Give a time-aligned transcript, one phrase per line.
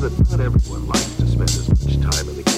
[0.00, 2.49] that not everyone likes to spend as much time in the